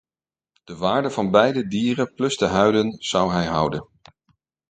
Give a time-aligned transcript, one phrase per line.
[0.63, 3.87] De waarde van beide dieren plus de huiden zou hij houden.